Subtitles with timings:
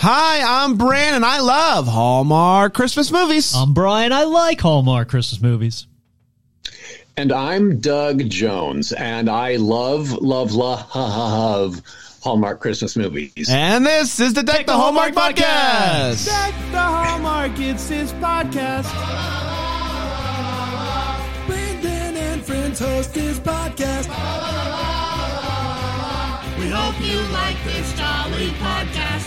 [0.00, 1.24] Hi, I'm Brandon.
[1.24, 3.52] I love Hallmark Christmas movies.
[3.52, 4.12] I'm Brian.
[4.12, 5.88] I like Hallmark Christmas movies.
[7.16, 11.82] And I'm Doug Jones, and I love, love, love
[12.22, 13.48] Hallmark Christmas movies.
[13.50, 16.26] And this is the Deck the, the Hallmark, Hallmark podcast.
[16.26, 18.86] Deck the Hallmark, it's his podcast.
[21.48, 24.06] Brandon and friends host his podcast.
[26.60, 29.17] We hope you like this jolly podcast.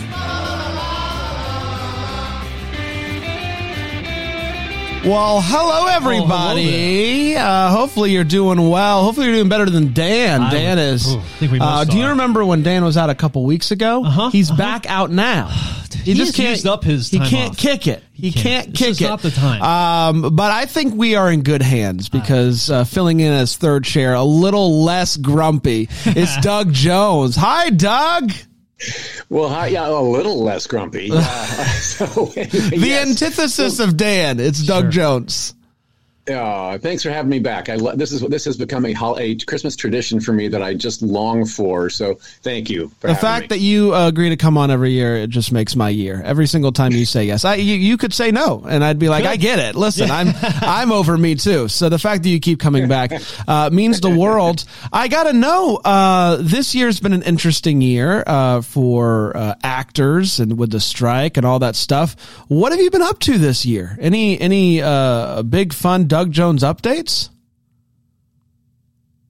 [5.04, 7.34] Well, hello everybody.
[7.34, 9.02] Oh, hello uh, hopefully you're doing well.
[9.02, 10.42] Hopefully you're doing better than Dan.
[10.42, 11.16] I Dan is.
[11.40, 14.04] Uh, do you remember when Dan was out a couple weeks ago?
[14.04, 14.58] Uh-huh, He's uh-huh.
[14.58, 15.50] back out now.
[15.92, 17.10] He, he just can't used up his.
[17.10, 17.56] he can't off.
[17.56, 18.02] kick it.
[18.12, 19.04] He, he can't, can't, kick it.
[19.08, 19.62] Not the time.
[19.62, 23.84] Um, but I think we are in good hands because uh, filling in as third
[23.84, 27.36] chair, a little less grumpy, is Doug Jones.
[27.36, 28.32] Hi, Doug.
[29.28, 31.10] Well, hi, yeah, a little less grumpy.
[31.22, 33.08] Uh, so, anyway, the yes.
[33.08, 34.40] antithesis of Dan.
[34.40, 34.90] It's Doug sure.
[34.90, 35.54] Jones.
[36.30, 37.68] Uh, thanks for having me back.
[37.68, 40.72] I lo- this is this has become a, a Christmas tradition for me that I
[40.72, 41.90] just long for.
[41.90, 42.92] So thank you.
[43.00, 43.46] the fact me.
[43.48, 46.22] that you uh, agree to come on every year it just makes my year.
[46.24, 49.08] Every single time you say yes, I you, you could say no, and I'd be
[49.08, 49.30] like, Good.
[49.30, 49.74] I get it.
[49.74, 51.66] Listen, I'm I'm over me too.
[51.66, 53.10] So the fact that you keep coming back
[53.48, 54.64] uh, means the world.
[54.92, 55.80] I gotta know.
[55.84, 61.36] Uh, this year's been an interesting year uh, for uh, actors and with the strike
[61.36, 62.14] and all that stuff.
[62.46, 63.98] What have you been up to this year?
[64.00, 66.06] Any any uh, big fun?
[66.12, 67.30] Doug Jones updates?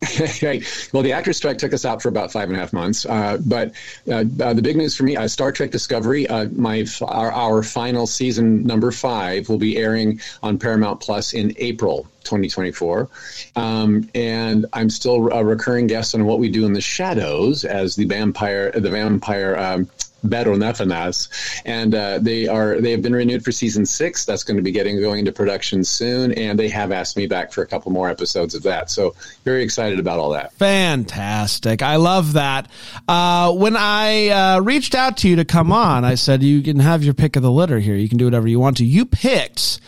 [0.92, 3.06] well, the actor strike took us out for about five and a half months.
[3.06, 3.72] Uh, but
[4.08, 7.62] uh, uh, the big news for me, uh, Star Trek Discovery, uh, my our, our,
[7.62, 13.08] final season number five will be airing on Paramount Plus in April 2024.
[13.54, 17.94] Um, and I'm still a recurring guest on What We Do in the Shadows as
[17.94, 19.88] the vampire, the vampire um,
[20.24, 21.28] Baron Afanas,
[21.64, 24.24] and uh, they are they have been renewed for season six.
[24.24, 27.52] That's going to be getting going into production soon, and they have asked me back
[27.52, 28.90] for a couple more episodes of that.
[28.90, 30.52] So very excited about all that.
[30.54, 31.82] Fantastic!
[31.82, 32.70] I love that.
[33.08, 36.78] Uh, when I uh, reached out to you to come on, I said you can
[36.78, 37.96] have your pick of the litter here.
[37.96, 38.84] You can do whatever you want to.
[38.84, 39.80] You picked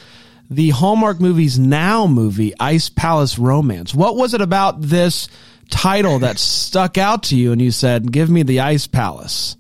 [0.51, 3.95] the Hallmark Movies Now movie, Ice Palace Romance.
[3.95, 5.29] What was it about this
[5.71, 9.57] title that stuck out to you, and you said, "Give me the Ice Palace"?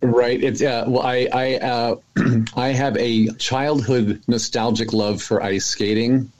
[0.00, 0.42] Right.
[0.42, 1.96] It's uh, well, I I uh,
[2.56, 6.30] I have a childhood nostalgic love for ice skating.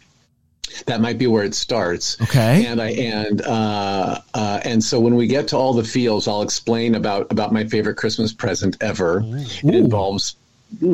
[0.86, 2.20] That might be where it starts.
[2.20, 2.66] Okay.
[2.66, 6.42] And I and uh, uh, and so when we get to all the feels, I'll
[6.42, 9.22] explain about about my favorite Christmas present ever.
[9.22, 9.34] Ooh.
[9.36, 10.36] It involves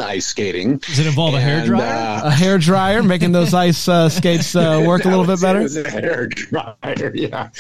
[0.01, 0.79] ice skating.
[0.79, 2.23] Does it involve and, a hair dryer?
[2.25, 5.61] Uh, a hair dryer, making those ice uh, skates uh, work a little bit better.
[5.61, 7.51] It was a hair dryer, yeah.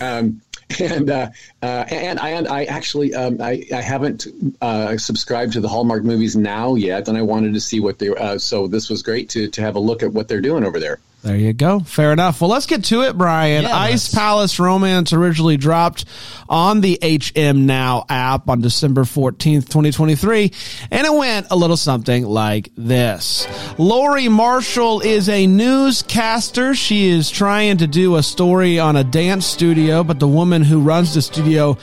[0.00, 0.40] um,
[0.80, 1.30] and uh,
[1.62, 4.26] uh, and I and I actually um, I I haven't
[4.60, 8.08] uh, subscribed to the Hallmark movies now yet, and I wanted to see what they.
[8.08, 10.80] Uh, so this was great to to have a look at what they're doing over
[10.80, 10.98] there.
[11.24, 11.80] There you go.
[11.80, 12.42] Fair enough.
[12.42, 13.62] Well, let's get to it, Brian.
[13.62, 16.04] Yeah, Ice Palace Romance originally dropped
[16.50, 20.52] on the HM Now app on December 14th, 2023,
[20.90, 23.48] and it went a little something like this.
[23.78, 26.74] Lori Marshall is a newscaster.
[26.74, 30.82] She is trying to do a story on a dance studio, but the woman who
[30.82, 31.78] runs the studio,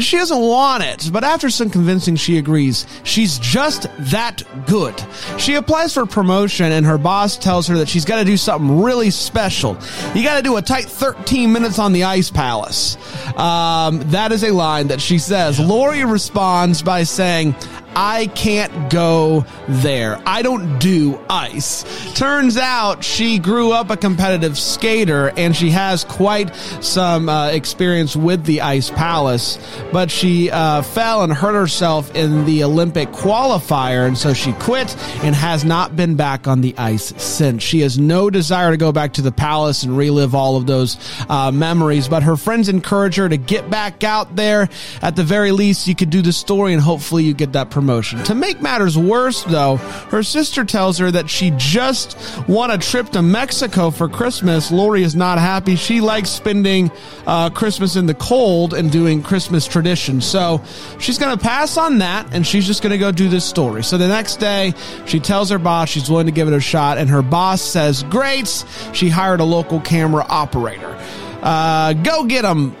[0.00, 1.10] she doesn't want it.
[1.12, 2.88] But after some convincing, she agrees.
[3.04, 5.00] She's just that good.
[5.38, 8.79] She applies for promotion and her boss tells her that she's got to do something
[8.82, 9.76] really special.
[10.14, 12.96] You got to do a tight 13 minutes on the Ice Palace.
[13.36, 15.58] Um, that is a line that she says.
[15.60, 17.54] Lori responds by saying,
[17.94, 20.20] I can't go there.
[20.26, 21.84] I don't do ice.
[22.14, 28.14] Turns out she grew up a competitive skater and she has quite some uh, experience
[28.16, 29.58] with the Ice Palace,
[29.92, 34.96] but she uh, fell and hurt herself in the Olympic qualifier, and so she quit
[35.24, 37.62] and has not been back on the ice since.
[37.62, 40.96] She has no desire to go back to the palace and relive all of those
[41.28, 44.68] uh, memories, but her friends encourage her to get back out there.
[45.02, 48.22] At the very least, you could do the story and hopefully you get that promotion.
[48.24, 49.76] To make matters worse, though,
[50.10, 54.70] her sister tells her that she just won a trip to Mexico for Christmas.
[54.70, 55.76] Lori is not happy.
[55.76, 56.90] She likes spending
[57.26, 60.26] uh, Christmas in the cold and doing Christmas traditions.
[60.26, 60.62] So
[60.98, 63.82] she's going to pass on that and she's just going to go do this story.
[63.82, 64.74] So the next day,
[65.06, 68.02] she tells her boss she's willing to give it a shot, and her boss says,
[68.04, 68.64] Great.
[68.92, 70.98] She hired a local camera operator.
[71.42, 72.76] Uh, go get him,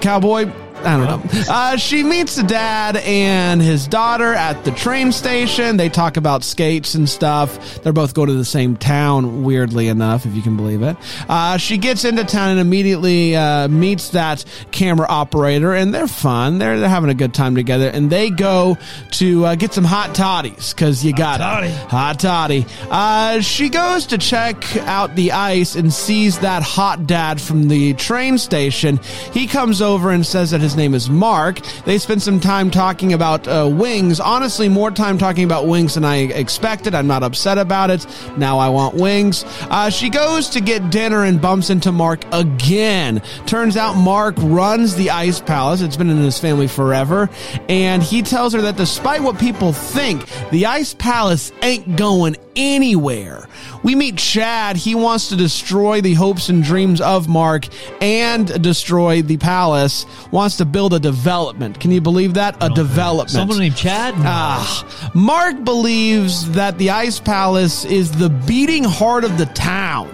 [0.00, 0.50] cowboy.
[0.84, 1.40] I don't know.
[1.48, 5.76] Uh, she meets the dad and his daughter at the train station.
[5.76, 7.82] They talk about skates and stuff.
[7.82, 10.96] They're both going to the same town, weirdly enough, if you can believe it.
[11.28, 16.58] Uh, she gets into town and immediately uh, meets that camera operator, and they're fun.
[16.58, 18.76] They're, they're having a good time together, and they go
[19.12, 21.68] to uh, get some hot toddies because you got toddy.
[21.68, 21.74] it.
[21.88, 22.66] Hot toddy.
[22.90, 27.94] Uh, she goes to check out the ice and sees that hot dad from the
[27.94, 28.98] train station.
[29.32, 31.60] He comes over and says that his name is Mark.
[31.84, 34.20] They spend some time talking about uh, wings.
[34.20, 36.94] Honestly, more time talking about wings than I expected.
[36.94, 38.06] I'm not upset about it.
[38.36, 39.44] Now I want wings.
[39.62, 43.22] Uh, she goes to get dinner and bumps into Mark again.
[43.46, 45.80] Turns out Mark runs the Ice Palace.
[45.80, 47.30] It's been in his family forever.
[47.68, 53.48] And he tells her that despite what people think, the Ice Palace ain't going anywhere.
[53.82, 54.76] We meet Chad.
[54.76, 57.66] He wants to destroy the hopes and dreams of Mark
[58.00, 60.06] and destroy the palace.
[60.30, 61.80] Wants to build a development.
[61.80, 62.56] Can you believe that?
[62.60, 63.30] A development.
[63.30, 64.14] Someone named Chad?
[64.18, 70.08] Ah, Mark believes that the Ice Palace is the beating heart of the town.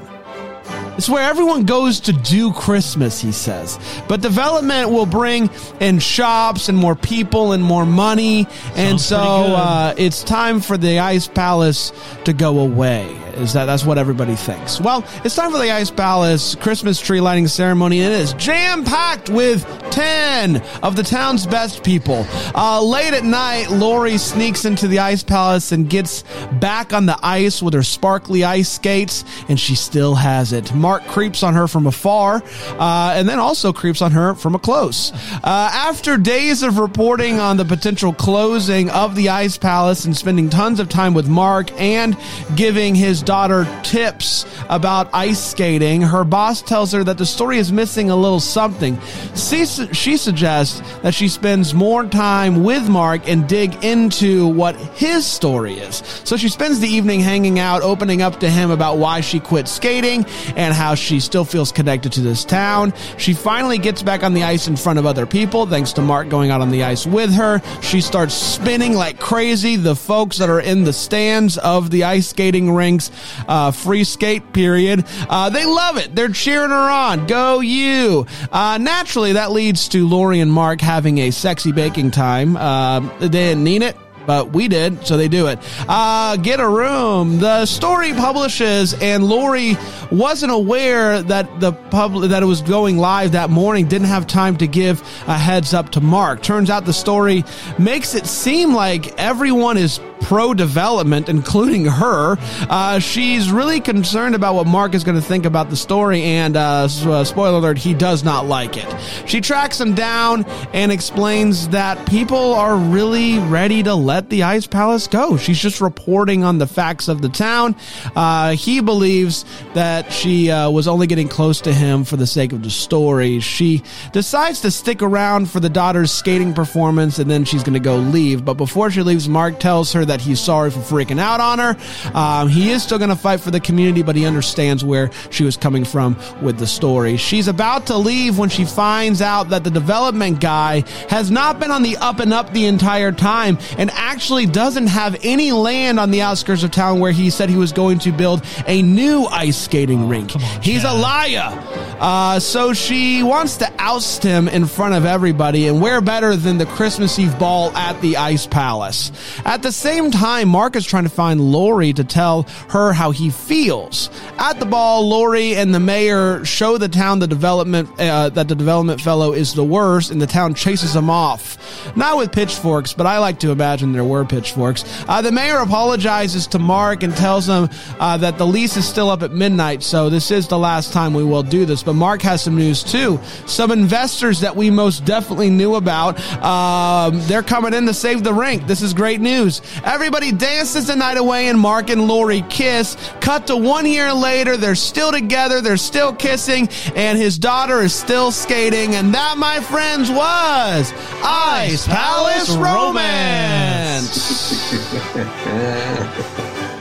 [0.97, 3.79] It's where everyone goes to do Christmas, he says.
[4.07, 5.49] But development will bring
[5.81, 8.47] in shops and more people and more money.
[8.75, 11.93] and so uh, it's time for the Ice Palace
[12.25, 13.07] to go away.
[13.41, 14.81] Is that that's what everybody thinks?
[14.81, 18.85] Well, it's time for the Ice Palace Christmas tree lighting ceremony, and it is jam
[18.85, 22.27] packed with ten of the town's best people.
[22.55, 26.23] Uh, late at night, Lori sneaks into the Ice Palace and gets
[26.61, 30.75] back on the ice with her sparkly ice skates, and she still has it.
[30.75, 32.43] Mark creeps on her from afar,
[32.79, 35.13] uh, and then also creeps on her from a close.
[35.43, 40.51] Uh, after days of reporting on the potential closing of the Ice Palace and spending
[40.51, 42.17] tons of time with Mark and
[42.55, 47.71] giving his daughter tips about ice skating, her boss tells her that the story is
[47.71, 48.99] missing a little something.
[49.37, 55.25] She, she suggests that she spends more time with Mark and dig into what his
[55.25, 56.03] story is.
[56.25, 59.69] So she spends the evening hanging out, opening up to him about why she quit
[59.69, 60.25] skating
[60.57, 62.93] and how she still feels connected to this town.
[63.17, 66.29] She finally gets back on the ice in front of other people, thanks to Mark
[66.29, 67.63] going out on the ice with her.
[67.81, 69.77] She starts spinning like crazy.
[69.77, 73.13] The folks that are in the stands of the ice skating rinks,
[73.49, 76.15] uh, free skate period, uh, they love it.
[76.15, 77.27] They're cheering her on.
[77.27, 78.27] Go you.
[78.51, 82.57] Uh, naturally, that leads to Lori and Mark having a sexy baking time.
[82.57, 83.97] Uh, they didn't need it
[84.27, 85.59] but we did, so they do it.
[85.89, 87.39] Uh, get a room.
[87.39, 89.77] The story publishes, and Lori
[90.11, 93.87] wasn't aware that the public that it was going live that morning.
[93.87, 96.43] Didn't have time to give a heads up to Mark.
[96.43, 97.45] Turns out the story
[97.79, 102.37] makes it seem like everyone is pro development, including her.
[102.69, 106.57] Uh, she's really concerned about what Mark is going to think about the story, and
[106.57, 108.87] uh, uh, spoiler alert, he does not like it.
[109.27, 114.67] She tracks him down and explains that people are really ready to let the Ice
[114.67, 115.37] Palace go.
[115.37, 117.77] She's just reporting on the facts of the town.
[118.17, 122.53] Uh, he believes that she uh, was only getting close to him for the sake
[122.53, 123.39] of the story.
[123.39, 127.79] She decides to stick around for the daughter's skating performance, and then she's going to
[127.79, 128.45] go leave.
[128.45, 131.77] But before she leaves, Mark tells her that he's sorry for freaking out on her.
[132.13, 135.45] Um, he is still going to fight for the community, but he understands where she
[135.45, 137.17] was coming from with the story.
[137.17, 141.71] She's about to leave when she finds out that the development guy has not been
[141.71, 146.11] on the up and up the entire time and actually doesn't have any land on
[146.11, 149.57] the outskirts of town where he said he was going to build a new ice
[149.57, 150.31] skating rink.
[150.63, 151.80] He's a liar.
[152.01, 156.57] Uh, so she wants to oust him in front of everybody, and where better than
[156.57, 159.13] the Christmas Eve ball at the Ice Palace?
[159.45, 163.29] At the same time, Mark is trying to find Lori to tell her how he
[163.29, 164.09] feels.
[164.39, 168.55] At the ball, Lori and the mayor show the town the development uh, that the
[168.55, 171.59] development fellow is the worst, and the town chases him off.
[171.97, 174.85] Not with pitchforks, but I like to imagine there were pitchforks.
[175.07, 179.11] Uh, the mayor apologizes to Mark and tells him uh, that the lease is still
[179.11, 181.83] up at midnight, so this is the last time we will do this.
[181.91, 183.19] But Mark has some news too.
[183.47, 188.33] Some investors that we most definitely knew about, um, they're coming in to save the
[188.33, 188.69] rink.
[188.69, 189.61] This is great news.
[189.83, 192.97] Everybody dances the night away, and Mark and Lori kiss.
[193.21, 197.93] Cut to one year later, they're still together, they're still kissing, and his daughter is
[197.93, 198.95] still skating.
[198.95, 200.93] And that, my friends, was
[201.25, 204.07] Ice Palace Romance.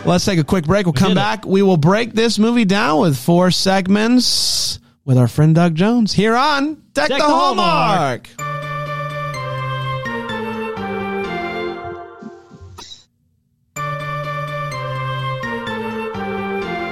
[0.05, 0.85] Let's take a quick break.
[0.85, 1.47] We'll come back.
[1.47, 4.77] We will break this movie down with four segments
[5.09, 8.29] with our friend Doug Jones here on Deck, Deck the the Hallmark.
[8.37, 8.49] Hallmark.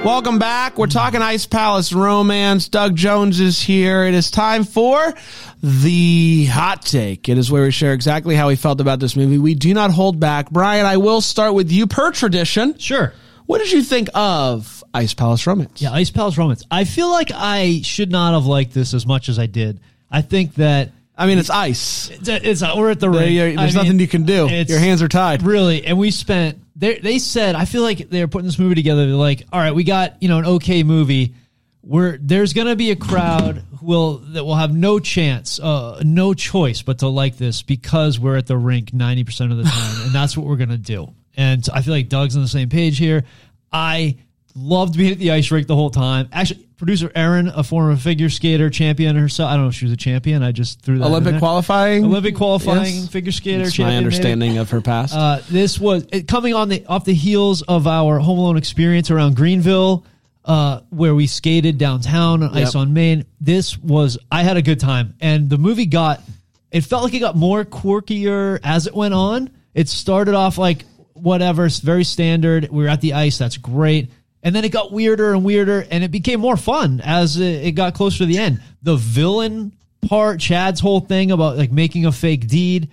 [0.04, 0.76] Welcome back.
[0.76, 2.68] We're talking Ice Palace romance.
[2.68, 4.02] Doug Jones is here.
[4.02, 5.14] It is time for
[5.62, 7.28] the hot take.
[7.28, 9.38] It is where we share exactly how we felt about this movie.
[9.38, 10.50] We do not hold back.
[10.50, 12.76] Brian, I will start with you per tradition.
[12.78, 13.12] Sure.
[13.46, 15.80] What did you think of Ice Palace romance?
[15.80, 16.64] Yeah, Ice Palace romance.
[16.70, 19.80] I feel like I should not have liked this as much as I did.
[20.10, 22.10] I think that I mean, it's ice.
[22.10, 23.34] it's, it's we're at the ring.
[23.34, 24.46] There's I mean, nothing you can do.
[24.46, 25.42] Your hands are tied.
[25.42, 26.60] Really, and we spent.
[26.76, 29.04] They they said I feel like they're putting this movie together.
[29.04, 31.34] They're like, all right, we got you know an okay movie.
[31.82, 36.34] We're there's gonna be a crowd who will that will have no chance, uh, no
[36.34, 40.02] choice but to like this because we're at the rink ninety percent of the time,
[40.02, 41.12] and that's what we're gonna do.
[41.36, 43.24] And I feel like Doug's on the same page here.
[43.72, 44.18] I
[44.58, 46.28] loved being at the ice rink the whole time.
[46.32, 49.50] Actually, producer Erin, a former figure skater, champion herself.
[49.50, 50.42] I don't know if she was a champion.
[50.42, 52.04] I just threw that Olympic qualifying.
[52.04, 53.08] Olympic qualifying Yes.
[53.08, 53.64] figure skater.
[53.64, 54.04] That's champion, my maybe.
[54.04, 55.14] understanding of her past.
[55.14, 59.10] Uh, this was it, coming on the off the heels of our Home Alone experience
[59.10, 60.04] around Greenville,
[60.44, 63.24] uh, where we skated downtown on Ice on Main.
[63.40, 66.22] This was I had a good time, and the movie got
[66.70, 69.50] it felt like it got more quirkier as it went on.
[69.74, 70.84] It started off like
[71.14, 72.68] whatever, it's very standard.
[72.70, 74.10] We were at the ice, that's great.
[74.42, 77.94] And then it got weirder and weirder, and it became more fun as it, got
[77.94, 78.60] closer to the end.
[78.82, 82.90] The villain part, Chad's whole thing about like making a fake deed,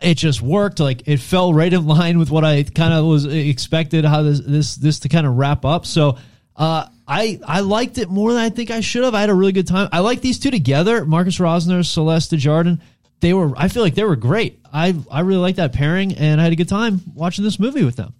[0.00, 0.80] it just worked.
[0.80, 4.40] Like it fell right in line with what I kind of was expected how this
[4.40, 5.84] this this to kind of wrap up.
[5.86, 6.16] So
[6.56, 9.14] uh, I I liked it more than I think I should have.
[9.14, 9.88] I had a really good time.
[9.92, 12.80] I like these two together, Marcus Rosner, Celeste Jardin.
[13.20, 14.58] They were I feel like they were great.
[14.72, 17.84] I I really like that pairing, and I had a good time watching this movie
[17.84, 18.14] with them.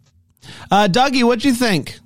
[0.71, 1.99] Uh, Dougie, what'd you think?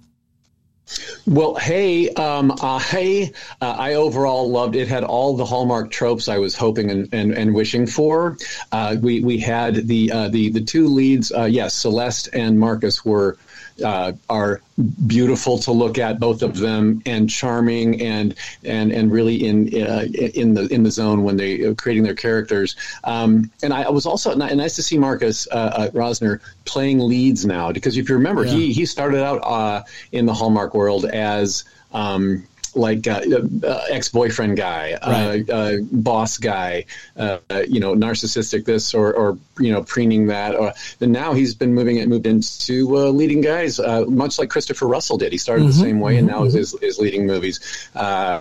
[1.26, 4.88] Well, hey, um, I uh, I overall loved it.
[4.88, 8.36] Had all the hallmark tropes I was hoping and, and, and wishing for.
[8.70, 11.32] Uh, we we had the uh, the the two leads.
[11.32, 13.38] Uh, yes, Celeste and Marcus were
[13.82, 14.60] uh, are
[15.06, 20.04] beautiful to look at, both of them, and charming and and and really in uh,
[20.34, 22.76] in the in the zone when they are creating their characters.
[23.04, 27.44] Um, and I was also ni- nice to see Marcus uh, uh, Rosner playing leads
[27.44, 31.64] now because if you remember, he he started out uh, in the Hallmark world as.
[31.92, 33.20] Um, like uh,
[33.62, 35.48] uh, ex-boyfriend guy, Right.
[35.48, 40.26] uh, uh, boss guy, uh, uh, you know, narcissistic this or, or you know, preening
[40.26, 40.54] that.
[40.54, 44.50] Or, and now he's been moving it, moved into uh, leading guys, uh, much like
[44.50, 45.32] Christopher Russell did.
[45.32, 47.88] He started the same way, and now is, is, is leading movies.
[47.94, 48.40] Uh,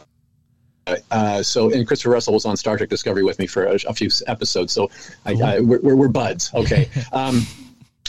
[1.11, 3.93] uh, so, and Christopher Russell was on Star Trek Discovery with me for a, a
[3.93, 4.73] few episodes.
[4.73, 4.91] So,
[5.25, 6.53] I, I, we're, we're, we're buds.
[6.53, 6.89] Okay.
[7.13, 7.45] Um,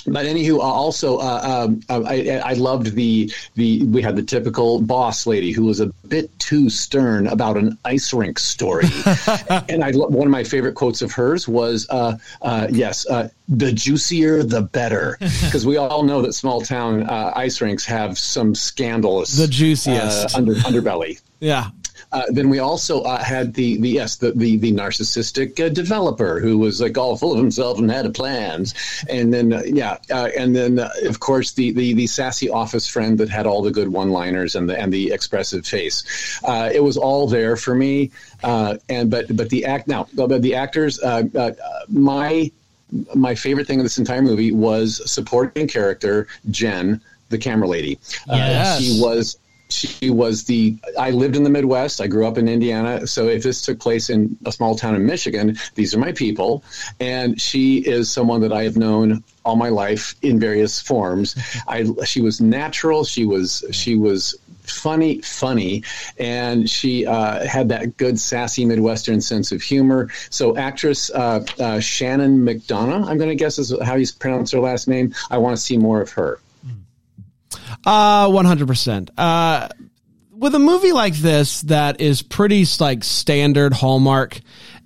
[0.06, 4.80] but anywho, uh, also uh, um, I, I loved the the we had the typical
[4.80, 8.84] boss lady who was a bit too stern about an ice rink story,
[9.68, 13.72] and I one of my favorite quotes of hers was, uh, uh, "Yes, uh, the
[13.72, 18.54] juicier the better," because we all know that small town uh, ice rinks have some
[18.54, 20.34] scandalous, The juiciest.
[20.34, 21.20] uh, under, underbelly.
[21.40, 21.70] Yeah.
[22.14, 26.38] Uh, then we also uh, had the, the yes the the, the narcissistic uh, developer
[26.38, 28.72] who was like all full of himself and had plans,
[29.10, 32.86] and then uh, yeah, uh, and then uh, of course the, the the sassy office
[32.86, 36.40] friend that had all the good one liners and the and the expressive face.
[36.44, 38.12] Uh, it was all there for me,
[38.44, 41.50] uh, and but but the act now but the actors uh, uh,
[41.88, 42.50] my
[43.14, 47.98] my favorite thing of this entire movie was supporting character Jen, the camera lady.
[48.28, 48.80] Uh, Yes.
[48.80, 49.36] she was
[49.68, 52.00] she was the I lived in the Midwest.
[52.00, 53.06] I grew up in Indiana.
[53.06, 56.62] So if this took place in a small town in Michigan, these are my people.
[57.00, 61.36] And she is someone that I have known all my life in various forms.
[61.68, 63.04] I she was natural.
[63.04, 65.82] She was she was funny, funny,
[66.18, 70.10] and she uh, had that good sassy Midwestern sense of humor.
[70.30, 74.60] So actress uh, uh, Shannon McDonough, I'm going to guess is how you pronounce her
[74.60, 75.14] last name.
[75.30, 76.40] I want to see more of her.
[77.84, 79.10] Uh, one hundred percent.
[79.18, 79.68] Uh,
[80.36, 84.40] with a movie like this that is pretty like standard Hallmark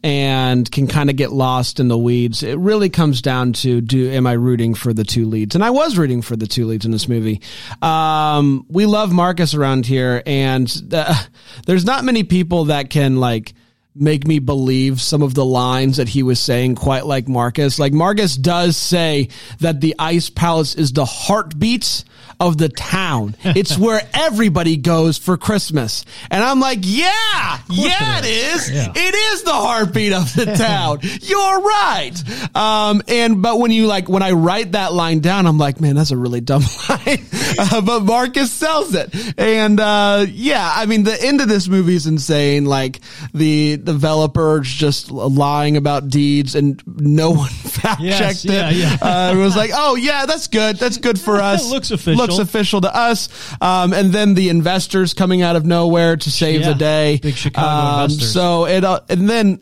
[0.05, 4.11] and can kind of get lost in the weeds, it really comes down to do
[4.11, 5.55] am I rooting for the two leads?
[5.55, 7.40] And I was rooting for the two leads in this movie.
[7.83, 11.14] Um, we love Marcus around here, and uh,
[11.67, 13.55] there's not many people that can like
[13.95, 17.81] make me believe some of the lines that he was saying quite like Marcus.
[17.81, 19.28] Like Marcus does say
[19.59, 22.05] that the Ice Palace is the heartbeat
[22.40, 23.35] of the town.
[23.45, 26.04] It's where everybody goes for Christmas.
[26.30, 28.71] And I'm like, yeah, yeah, it is.
[28.71, 28.92] Yeah.
[28.95, 31.00] It is the heartbeat of the town.
[31.23, 32.12] You're right.
[32.54, 35.97] Um, and, but when you like, when I write that line down, I'm like, man,
[35.97, 37.26] that's a really dumb line.
[37.59, 39.14] Uh, but Marcus sells it.
[39.38, 42.64] And, uh, yeah, I mean, the end of this movie is insane.
[42.66, 43.00] Like
[43.35, 48.76] the developers just lying about deeds and no one fact checked Yes, it.
[48.76, 48.97] yeah.
[49.00, 50.76] Uh, it was like, oh yeah, that's good.
[50.76, 51.68] That's good for us.
[51.71, 52.16] Looks official.
[52.18, 53.28] looks official to us.
[53.61, 56.68] Um, and then the investors coming out of nowhere to save Yeah.
[56.68, 57.18] the day.
[57.23, 58.32] Big Chicago Um, investors.
[58.32, 59.61] So it, uh, and then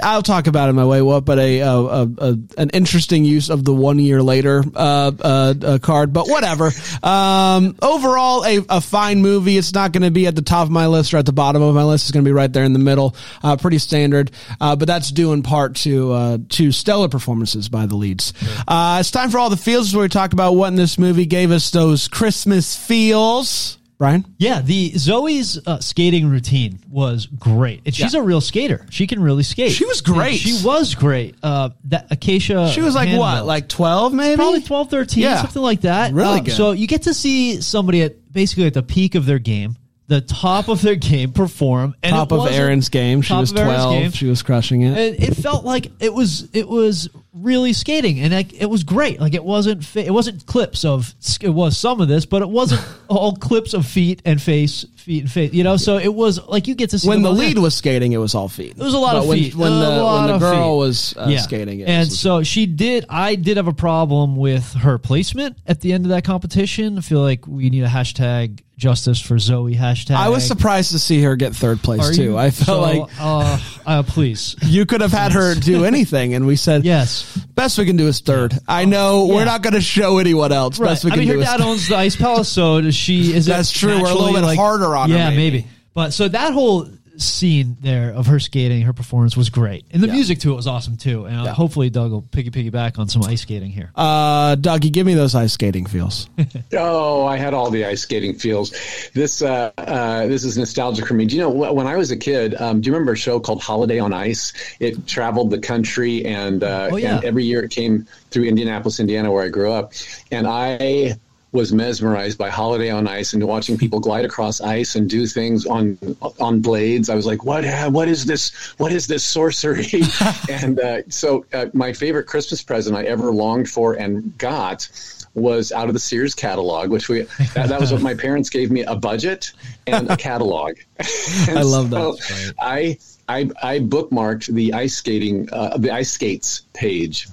[0.00, 3.64] I'll talk about it my way up, but a, a, a, an interesting use of
[3.64, 6.70] the one year later uh, uh, uh, card, but whatever.
[7.02, 9.56] Um, overall, a, a fine movie.
[9.56, 11.60] It's not going to be at the top of my list or at the bottom
[11.60, 12.04] of my list.
[12.04, 13.16] It's going to be right there in the middle.
[13.42, 14.30] Uh, pretty standard,
[14.60, 18.32] uh, but that's due in part to uh, to stellar performances by the leads.
[18.68, 21.26] Uh, it's time for all the feels, where we talk about what in this movie
[21.26, 23.79] gave us those Christmas feels.
[24.00, 24.24] Brian.
[24.38, 27.82] Yeah, the Zoe's uh, skating routine was great.
[27.84, 28.20] And she's Yeah.
[28.20, 28.86] a real skater.
[28.88, 29.72] She can really skate.
[29.72, 30.30] She was great.
[30.30, 31.34] And She was great.
[31.42, 32.70] Uh, that Acacia.
[32.72, 34.36] She was like what, like twelve, maybe?
[34.36, 35.42] probably 12, 13, Yeah.
[35.42, 36.14] something like that.
[36.14, 36.54] Really Uh, good.
[36.54, 39.76] So you get to see somebody at basically at the peak of their game,
[40.06, 41.94] the top of their game perform.
[42.02, 43.20] And top of Erin's game.
[43.20, 43.92] She was twelve.
[43.92, 44.12] game.
[44.12, 44.96] She was crushing it.
[44.96, 49.20] And it felt like it was it was really skating, and like, it was great.
[49.20, 52.82] Like it wasn't it wasn't clips of it was some of this, but it wasn't
[53.08, 55.52] all clips of feet and face, feet and face.
[55.52, 57.62] You know, so it was like you get to see when the lead there.
[57.62, 58.72] was skating, it was all feet.
[58.72, 59.54] It was a lot But of when, feet.
[59.54, 60.86] When A the when the girl feet.
[60.86, 63.06] was uh, skating, it and so she did.
[63.08, 66.98] I did have a problem with her placement at the end of that competition.
[66.98, 70.14] I feel like we need a hashtag justice for Zoe hashtag.
[70.16, 72.22] I was surprised to see her get third place Are too.
[72.22, 72.38] you?
[72.38, 76.46] I felt So, like uh, uh, please, you could have had her do anything, and
[76.46, 77.36] we said, yes.
[77.54, 78.54] best we can do is third.
[78.66, 79.34] I know Yeah.
[79.34, 80.78] we're not going to show anyone else.
[80.78, 80.88] Right.
[80.88, 82.94] Best we I can mean, her do is dad owns the Ice Palace, so does
[82.94, 84.00] she is it That's true.
[84.00, 85.58] We're a little bit harder on her, Yeah, maybe.
[85.58, 85.66] maybe.
[85.94, 90.06] But so that whole scene there of her skating, her performance was great, and the
[90.06, 90.14] Yeah.
[90.14, 91.26] music to it was awesome too.
[91.26, 91.52] And uh, Yeah.
[91.52, 93.90] hopefully, Doug will piggy piggyback on some ice skating here.
[93.94, 96.28] Uh, Dougie, give me those ice skating feels.
[96.78, 98.72] Oh, I had all the ice skating feels.
[99.12, 101.26] This uh, uh, this is nostalgic for me.
[101.26, 102.54] Do you know when I was a kid?
[102.58, 104.54] Um, do you remember a show called Holiday on Ice?
[104.78, 107.16] It traveled the country, and, uh, Oh, yeah.
[107.16, 109.92] and every year it came through Indianapolis, Indiana, where I grew up,
[110.30, 111.16] and I
[111.52, 115.66] was mesmerized by Holiday on Ice and watching people glide across ice and do things
[115.66, 115.98] on
[116.38, 117.10] on blades.
[117.10, 117.64] I was like, what?
[117.90, 118.50] What is this?
[118.78, 120.02] What is this sorcery?
[120.50, 124.88] and uh, so, uh, my favorite Christmas present I ever longed for and got
[125.34, 127.22] was out of the Sears catalog, which we
[127.54, 129.52] that, that was what my parents gave me a budget
[129.86, 130.76] and a catalog.
[131.48, 132.54] And I love so that.
[132.60, 137.28] I I I bookmarked the ice skating uh, the ice skates page.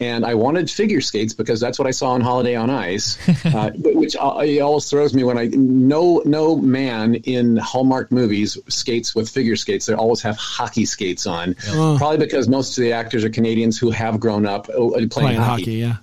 [0.00, 3.70] And I wanted figure skates because that's what I saw on Holiday on Ice, uh,
[3.74, 9.14] which uh, it always throws me when I no no man in Hallmark movies skates
[9.14, 9.86] with figure skates.
[9.86, 11.54] They always have hockey skates on,
[11.98, 15.40] probably because most of the actors are Canadians who have grown up uh, playing, Playing
[15.40, 15.96] hockey hockey, yeah.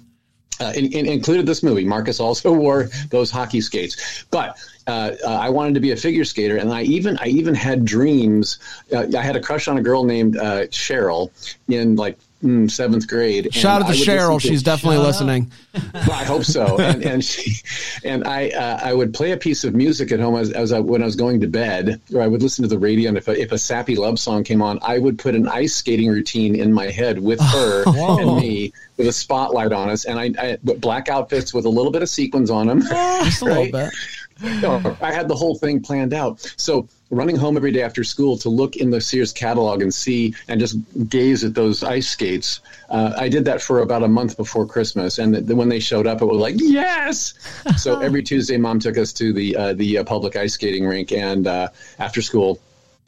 [0.59, 1.85] uh, in, in, included this movie.
[1.85, 6.25] Marcus also wore those hockey skates, but uh, uh, I wanted to be a figure
[6.25, 8.59] skater, and I even I even had dreams.
[8.93, 11.31] Uh, I had a crush on a girl named uh, Cheryl
[11.67, 13.53] in like mm, seventh grade.
[13.53, 14.39] Shout out to Cheryl.
[14.41, 15.51] to- She's definitely listening.
[15.93, 16.77] well, I hope so.
[16.85, 17.55] And and she,
[18.03, 20.79] and I uh, I would play a piece of music at home as, as I,
[20.79, 23.09] when I was going to bed, or I would listen to the radio.
[23.09, 25.73] And if a, if a sappy love song came on, I would put an ice
[25.75, 30.19] skating routine in my head with her and me with a spotlight on us, and
[30.19, 32.81] I, I black outfits with a little bit of sequins on them.
[32.81, 33.93] Just a little bit.
[34.61, 36.41] No, I had the whole thing planned out.
[36.57, 40.33] So running home every day after school to look in the Sears catalog and see
[40.47, 40.77] and just
[41.09, 42.61] gaze at those ice skates.
[42.89, 46.07] Uh, I did that for about a month before Christmas, and then when they showed
[46.07, 47.33] up, it was like yes.
[47.77, 51.11] so every Tuesday, mom took us to the uh, the uh, public ice skating rink,
[51.11, 52.59] and uh, after school,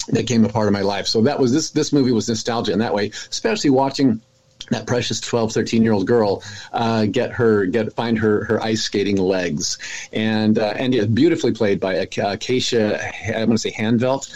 [0.07, 1.07] that became a part of my life.
[1.07, 4.21] So that was this this movie was nostalgia in that way, especially watching
[4.69, 8.81] that precious 12 13 year old girl uh, get her get find her her ice
[8.81, 9.77] skating legs
[10.13, 14.29] and uh, and yeah, beautifully played by Ac- Acacia I'm going to say Handvelt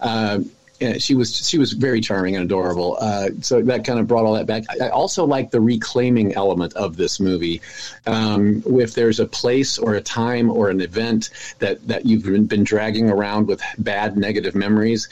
[0.00, 0.40] uh,
[0.80, 2.96] and she was she was very charming and adorable.
[3.00, 4.64] Uh, so that kind of brought all that back.
[4.68, 7.60] I, I also like the reclaiming element of this movie.
[8.06, 12.46] Um, if there's a place or a time or an event that that you've been,
[12.46, 15.08] been dragging around with bad negative memories,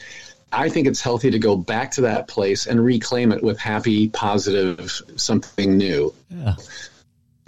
[0.53, 4.09] I think it's healthy to go back to that place and reclaim it with happy,
[4.09, 6.15] positive, something new.
[6.31, 6.55] Yeah.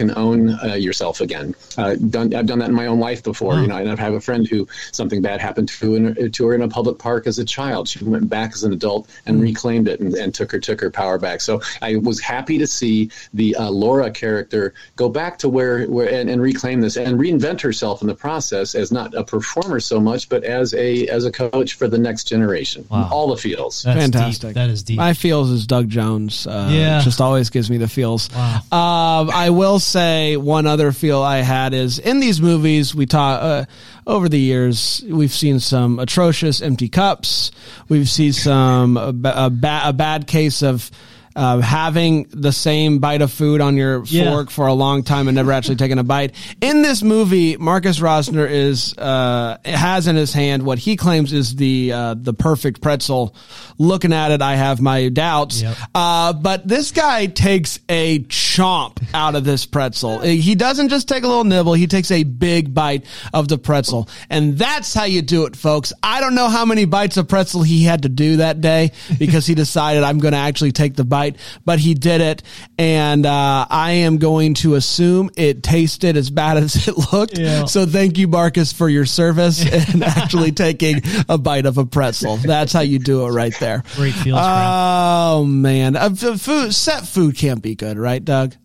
[0.01, 1.53] And own uh, yourself again.
[1.77, 3.61] Uh, done, I've done that in my own life before, Wow.
[3.63, 3.75] you know.
[3.75, 6.69] And I have a friend who something bad happened to in, to her in a
[6.69, 7.89] public park as a child.
[7.89, 10.89] She went back as an adult and reclaimed it and, and took her took her
[10.89, 11.41] power back.
[11.41, 16.07] So I was happy to see the uh, Laura character go back to where where
[16.09, 19.99] and, and reclaim this and reinvent herself in the process as not a performer so
[19.99, 22.87] much, but as a as a coach for the next generation.
[22.89, 23.09] Wow.
[23.11, 23.83] All the feels.
[23.83, 24.49] That's Fantastic.
[24.51, 24.55] Deep.
[24.55, 24.95] That is deep.
[24.95, 26.47] My feels is Doug Jones.
[26.47, 27.01] Uh, Yeah.
[27.01, 28.29] Just always gives me the feels.
[28.31, 28.61] Wow.
[28.71, 33.41] Um, I will say one other feel I had is in these movies we talk
[33.41, 33.65] uh,
[34.05, 37.51] over the years we've seen some atrocious empty cups.
[37.89, 40.91] We've seen some a, a, ba- a bad case of
[41.39, 44.29] uh, having the same bite of food on your Yeah.
[44.31, 46.33] fork for a long time and never actually taking a bite.
[46.59, 51.55] In this movie, Marcus Rosner is uh, has in his hand what he claims is
[51.55, 53.33] the uh, the perfect pretzel.
[53.77, 55.61] Looking at it, I have my doubts.
[55.61, 55.77] Yep.
[55.95, 60.19] Uh, but this guy takes a chomp out of this pretzel.
[60.19, 64.09] He doesn't just take a little nibble; he takes a big bite of the pretzel,
[64.29, 65.93] and that's how you do it, folks.
[66.03, 69.45] I don't know how many bites of pretzel he had to do that day because
[69.47, 71.28] he decided I'm going to actually take the bite,
[71.65, 72.43] but he did it,
[72.77, 77.37] and uh, I am going to assume it tasted as bad as it looked.
[77.37, 77.65] Yeah.
[77.65, 79.63] So thank you, Marcus, for your service
[79.93, 82.37] and actually taking a bite of a pretzel.
[82.37, 83.83] That's how you do it right there.
[83.95, 88.55] Great feels, Oh man, uh, food set food can't be good, right, Doug?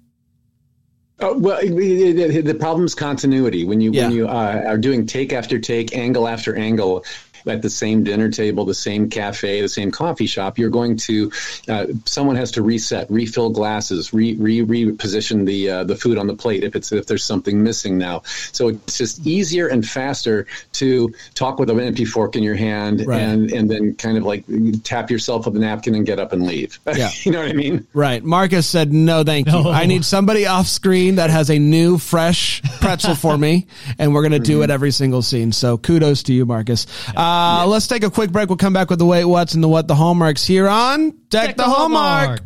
[1.20, 3.64] Uh, well, the, the, the problem is continuity.
[3.64, 4.08] When you Yeah.
[4.08, 7.04] when you uh, are doing take after take, angle after angle
[7.46, 11.30] at the same dinner table, the same cafe, the same coffee shop, you're going to
[11.68, 16.26] uh, someone has to reset, refill glasses, re, re reposition the uh, the food on
[16.26, 18.22] the plate if it's if there's something missing now.
[18.52, 23.04] So it's just easier and faster to talk with an empty fork in your hand
[23.06, 23.20] Right.
[23.20, 24.44] and and then kind of like
[24.84, 26.78] tap yourself with a napkin and get up and leave.
[26.94, 27.10] Yeah.
[27.24, 27.86] you know what I mean?
[27.92, 28.22] Right.
[28.22, 29.68] Marcus said, no, thank you.
[29.68, 33.66] I need somebody off screen that has a new, fresh pretzel for me,
[33.98, 35.50] and we're going to do it every single scene.
[35.50, 36.86] So kudos to you, Marcus.
[37.16, 38.48] Uh, Uh, let's take a quick break.
[38.48, 41.56] We'll come back with the wait, what's, and the what the hallmarks here on Deck,
[41.56, 42.40] the, Hallmark.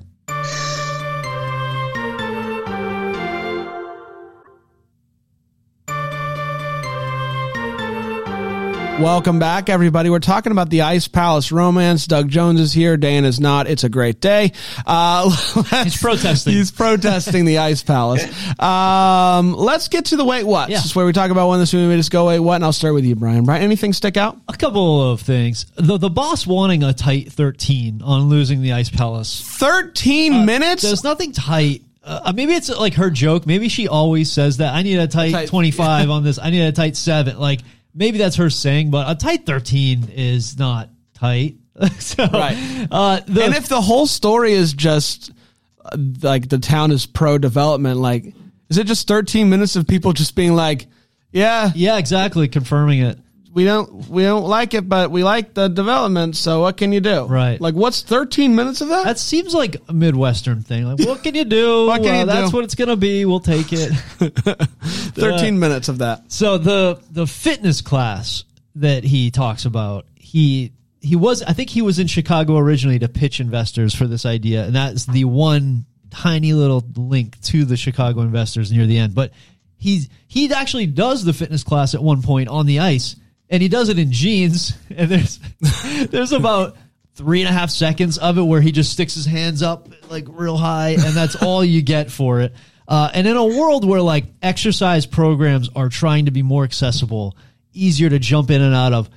[8.99, 10.11] Welcome back, everybody.
[10.11, 12.09] We're talking about the Ice Palace romance.
[12.09, 12.97] Doug Jones is here.
[12.97, 13.69] Dan is not.
[13.69, 14.53] It's a great day.
[14.85, 15.31] Uh,
[15.85, 16.53] He's protesting.
[16.55, 18.25] He's protesting the Ice Palace.
[18.59, 20.69] Um, let's get to the wait what.
[20.69, 20.79] Yeah.
[20.79, 22.57] This is where we talk about when this movie made us go wait what.
[22.57, 23.45] And I'll start with you, Brian.
[23.45, 24.37] Brian, anything stick out?
[24.49, 25.67] A couple of things.
[25.77, 29.41] The the boss wanting a tight 13 on losing the Ice Palace.
[29.59, 30.83] 13 minutes?
[30.83, 31.83] There's nothing tight.
[32.03, 33.47] Uh, maybe it's like her joke.
[33.47, 34.75] Maybe she always says that.
[34.75, 36.39] I need a tight, Tight- 25 on this.
[36.41, 37.39] I need a tight 7.
[37.39, 37.61] Like
[37.95, 41.57] maybe that's her saying, but a tight 13 is not tight.
[41.99, 42.89] so, Right.
[42.91, 45.33] Uh, the, and if the whole story is just
[45.85, 48.35] uh, like the town is pro development, like,
[48.69, 50.87] is it just 13 minutes of people just being like,
[51.31, 52.49] yeah, yeah, exactly.
[52.49, 53.19] Confirming it.
[53.59, 56.37] We don't we don't like it, but we like the development.
[56.37, 57.25] So what can you do?
[57.25, 57.61] Right.
[57.61, 59.05] Like, what's 13 minutes of that?
[59.05, 60.85] That seems like a Midwestern thing.
[60.85, 61.87] Like, what can you do?
[61.89, 62.57] What can Uh, you that's do?
[62.57, 63.25] what it's going to be.
[63.25, 63.91] We'll take it.
[64.83, 66.31] 13 minutes of that.
[66.31, 68.45] So the the fitness class
[68.77, 73.09] that he talks about, he he was I think he was in Chicago originally to
[73.09, 78.21] pitch investors for this idea, and that's the one tiny little link to the Chicago
[78.21, 79.15] investors near the end.
[79.15, 79.33] But
[79.77, 83.17] he's he actually does the fitness class at one point on the ice,
[83.51, 84.77] and he does it in jeans.
[84.97, 85.39] And there's
[86.11, 86.77] there's about
[87.15, 90.25] three and a half seconds of it where he just sticks his hands up like
[90.29, 92.55] real high, and that's all you get for it.
[92.89, 97.37] Uh, and in a world where like exercise programs are trying to be more accessible,
[97.73, 99.11] easier to jump in and out of,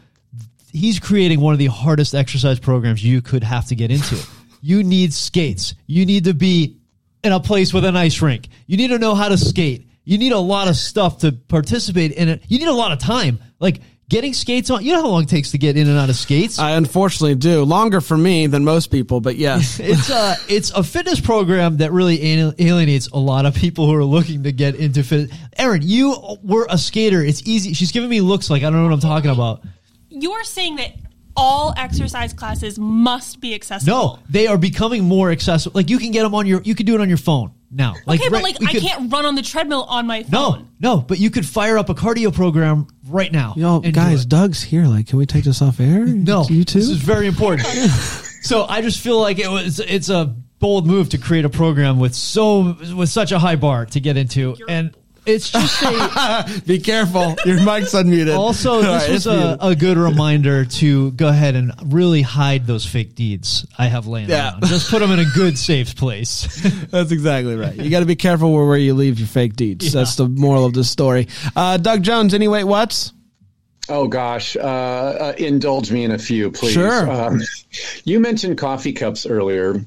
[0.72, 4.18] he's creating one of the hardest exercise programs you could have to get into.
[4.62, 5.74] you need skates.
[5.88, 6.78] You need to be
[7.24, 8.50] in a place with an ice rink.
[8.68, 9.88] You need to know how to skate.
[10.04, 12.42] You need a lot of stuff to participate in it.
[12.48, 13.40] You need a lot of time.
[13.60, 13.80] Like
[14.12, 14.84] getting skates on.
[14.84, 16.60] You know how long it takes to get in and out of skates.
[16.60, 17.64] I unfortunately do.
[17.64, 19.80] Longer for me than most people, but yes.
[19.84, 22.22] it's a it's a fitness program that really
[22.60, 25.32] alienates a lot of people who are looking to get into fit.
[25.58, 27.24] Erin, you were a skater.
[27.24, 27.74] It's easy.
[27.74, 29.64] She's giving me looks like I don't know what I'm talking about.
[30.10, 30.92] You're saying that
[31.36, 33.94] all exercise classes must be accessible.
[33.94, 35.80] No, they are becoming more accessible.
[35.80, 36.62] Like you can get them on your.
[36.64, 37.96] You can do it on your phone now.
[38.06, 40.68] Like okay, right- but like I could- can't run on the treadmill on my phone.
[40.80, 43.54] No, no, but you could fire up a cardio program right now.
[43.58, 44.26] Yo, and guys.
[44.26, 44.86] Doug's here.
[44.86, 46.06] Like, can we take this off air?
[46.22, 46.80] No, you too.
[46.80, 47.68] This is very important.
[48.42, 52.00] so I just feel like it was it's a bold move to create a program
[52.00, 54.96] with so with such a high bar to get into, and
[55.26, 56.62] it's just a.
[56.66, 57.36] Be careful.
[57.46, 58.36] Your mic's unmuted.
[58.38, 62.66] Also, this right, was it's a, a good reminder to go ahead and really hide
[62.66, 64.52] those fake deeds I have laying Yeah.
[64.52, 64.66] around.
[64.66, 66.62] Just put them in a good, safe place.
[66.92, 67.76] That's exactly right.
[67.76, 69.92] You got to be careful where, where you leave your fake deeds.
[69.92, 71.28] That's the moral of the story.
[71.56, 73.14] Uh, Doug Jones, anyway, wait what's?
[73.90, 76.74] Oh gosh, uh, uh, indulge me in a few, please.
[76.74, 77.10] Sure.
[77.10, 77.42] Um,
[78.06, 79.84] you mentioned coffee cups earlier,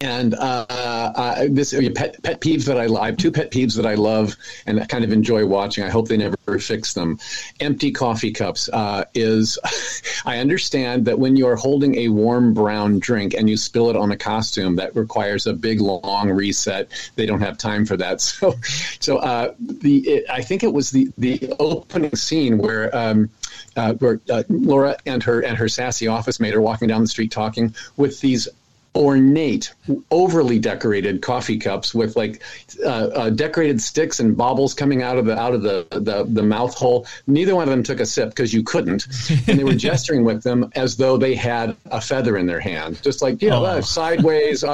[0.00, 3.86] and uh, uh, this pet pet peeves that I, I have two pet peeves that
[3.86, 4.36] I love
[4.66, 5.84] and kind of enjoy watching.
[5.84, 7.18] I hope they never fix them.
[7.60, 9.58] Empty coffee cups uh, is.
[10.24, 13.96] I understand that when you are holding a warm brown drink and you spill it
[13.96, 16.88] on a costume, that requires a big long reset.
[17.16, 18.10] They don't have time for that.
[18.40, 18.54] So,
[19.00, 22.94] so uh, the it, I think it was the the opening scene where.
[22.96, 23.30] Um,
[23.76, 27.08] uh, where uh, Laura and her and her sassy office mate are walking down the
[27.08, 28.48] street talking with these
[28.94, 29.72] ornate,
[30.10, 32.42] overly decorated coffee cups with like
[32.84, 36.42] uh, uh, decorated sticks and baubles coming out of the out of the the, the
[36.42, 37.06] mouth hole.
[37.26, 39.06] Neither one of them took a sip because you couldn't,
[39.46, 43.00] and they were gesturing with them as though they had a feather in their hand,
[43.02, 44.64] just like you know, uh, sideways.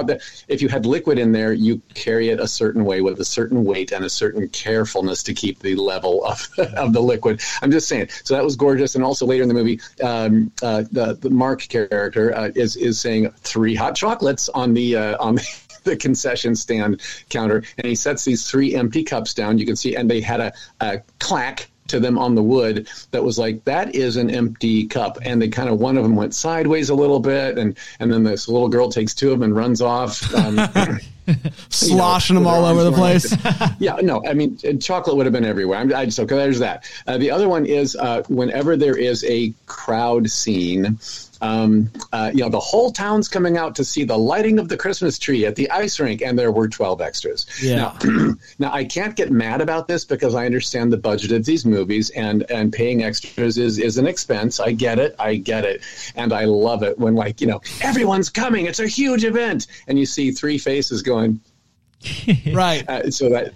[0.49, 3.65] If you had liquid in there, you carry it a certain way with a certain
[3.65, 7.41] weight and a certain carefulness to keep the level of of the liquid.
[7.61, 8.09] I'm just saying.
[8.25, 11.69] So that was gorgeous, and also later in the movie, um, uh, the, the Mark
[11.69, 15.39] character uh, is is saying three hot chocolates on the uh, on
[15.85, 19.59] the concession stand counter, and he sets these three empty cups down.
[19.59, 23.23] You can see, and they had a, a clack to them on the wood that
[23.23, 25.19] was like that is an empty cup.
[25.23, 28.25] And they kind of one of them went sideways a little bit and and then
[28.25, 30.59] this little girl takes two of them and runs off um,
[31.69, 33.35] sloshing know, them all over the place.
[33.79, 35.79] yeah no i mean chocolate would have been everywhere.
[35.79, 36.91] I'm I just okay there's that.
[37.07, 40.99] Uh, the other one is uh, whenever there is a crowd scene
[41.41, 44.77] um, uh, you know, the whole town's coming out to see the lighting of the
[44.77, 47.47] Christmas tree at the ice rink, and there were 12 extras.
[47.63, 47.97] Yeah.
[48.05, 51.67] Now, now, I can't get mad about this because I understand the budget of these
[51.67, 54.61] movies, and, and paying extras is, is an expense.
[54.61, 55.15] I get it.
[55.19, 55.83] I get it.
[56.15, 58.67] And I love it when, like, you know, everyone's coming.
[58.67, 59.67] It's a huge event.
[59.89, 61.41] And you see three faces going,
[62.53, 62.85] right.
[62.89, 63.53] Uh, so that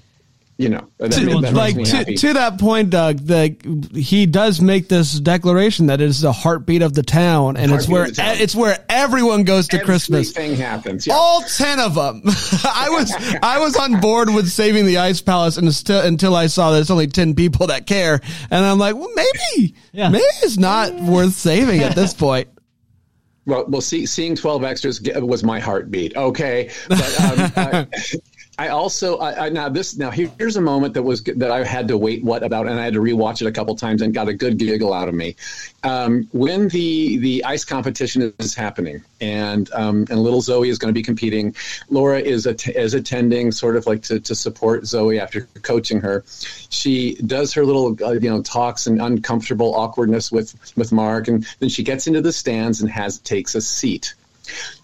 [0.61, 3.57] you know, that, to, that like to, to, that point, Doug, that
[3.95, 7.89] he does make this declaration that it is the heartbeat of the town, and it's
[7.89, 10.37] where it's where everyone goes to Everything Christmas.
[10.37, 11.07] Everything happens.
[11.07, 11.15] Yeah.
[11.15, 12.21] All ten of them.
[12.27, 13.11] I was
[13.43, 16.77] I was on board with saving the Ice Palace, and still, until I saw that
[16.77, 18.21] there's only ten people that care,
[18.51, 20.11] and I'm like, well, maybe, yeah.
[20.11, 22.49] maybe it's not worth saving at this point.
[23.47, 26.15] Well, well, see, seeing twelve extras was my heartbeat.
[26.15, 27.85] Okay, but um, uh,
[28.61, 31.89] I also I, I, now this now here's a moment that was that I had
[31.89, 34.29] to wait what about and I had to rewatch it a couple times and got
[34.29, 35.35] a good giggle out of me
[35.83, 40.93] um, when the the ice competition is happening and um, and little Zoe is going
[40.93, 41.57] to be competing.
[41.89, 46.23] Laura is is attending sort of like to, to support Zoe after coaching her.
[46.69, 51.47] She does her little uh, you know talks and uncomfortable awkwardness with with Mark and
[51.61, 54.15] then she gets into the stands and has takes a seat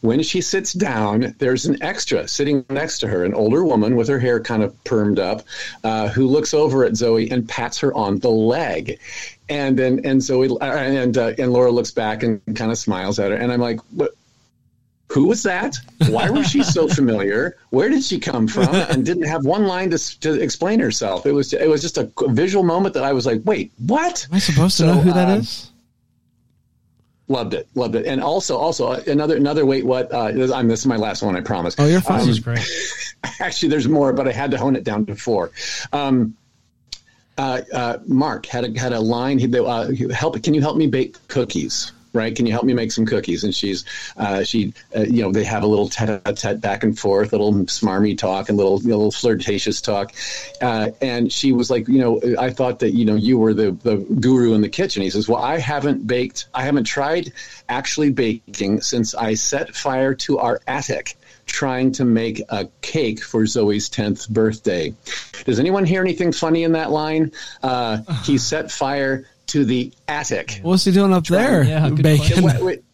[0.01, 4.09] when she sits down, there's an extra sitting next to her, an older woman with
[4.09, 5.43] her hair kind of permed up,
[5.85, 8.99] uh, who looks over at Zoe and pats her on the leg.
[9.49, 13.19] And then and Zoe uh, and uh, and Laura looks back and kind of smiles
[13.19, 14.13] at her, and I'm like, what?
[15.09, 15.77] Who was that?
[16.09, 17.57] Why was she so familiar?
[17.71, 18.75] Where did she come from?
[18.75, 21.27] And didn't have one line to, to explain herself.
[21.27, 24.27] It was it was just a visual moment that I was like, wait, what?
[24.29, 25.71] Am I supposed to so, know who that uh, is?
[27.29, 29.85] Loved it, loved it, and also, also another another wait.
[29.85, 31.75] What uh, I'm this is my last one, I promise.
[31.77, 32.21] Oh, you're fine.
[32.21, 32.65] Um, this is great.
[33.41, 35.51] Actually, there's more, but I had to hone it down to four.
[35.93, 36.37] Um,
[37.37, 39.41] uh, uh, Mark had a had a line.
[39.41, 40.41] He uh, help.
[40.43, 41.91] Can you help me bake cookies?
[42.17, 42.35] Right?
[42.35, 43.45] Can you help me make some cookies?
[43.45, 43.85] And she's,
[44.17, 47.53] uh, she, uh, you know, they have a little tete-a-tete back and forth, a little
[47.65, 50.13] smarmy talk and little, you know, little flirtatious talk.
[50.61, 53.73] Uh, and she was like, you know, I thought that, you know, you were the,
[53.73, 55.03] the guru in the kitchen.
[55.03, 57.33] He says, well, I haven't baked, I haven't tried
[57.69, 63.47] actually baking since I set fire to our attic trying to make a cake for
[63.47, 64.95] Zoe's 10th birthday.
[65.45, 67.33] Does anyone hear anything funny in that line?
[67.63, 70.61] Uh, he set fire to the attic.
[70.63, 71.65] What's he doing up there?
[71.65, 72.45] Yeah, Bacon.
[72.45, 72.85] Wait, wait,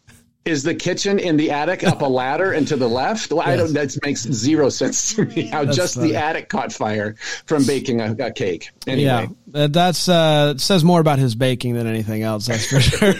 [0.44, 3.32] is the kitchen in the attic up a ladder and to the left?
[3.32, 3.48] Well, yes.
[3.48, 3.72] I don't.
[3.72, 5.42] That makes zero sense to me.
[5.52, 6.12] How that's just funny.
[6.12, 7.14] the attic caught fire
[7.46, 8.70] from baking a, a cake.
[8.86, 9.04] Anyway.
[9.04, 12.46] Yeah, that's uh, says more about his baking than anything else.
[12.46, 13.10] That's for sure.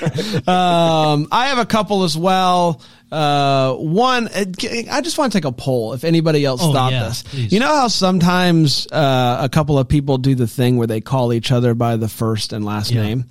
[0.48, 2.80] um, I have a couple as well.
[3.12, 4.44] Uh, one, uh,
[4.90, 7.22] I just want to take a poll if anybody else oh, thought yeah, this.
[7.22, 7.52] Please.
[7.52, 11.34] You know how sometimes uh, a couple of people do the thing where they call
[11.34, 13.02] each other by the first and last yeah.
[13.02, 13.26] name,